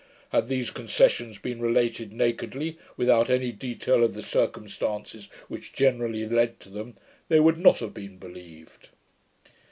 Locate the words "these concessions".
0.47-1.37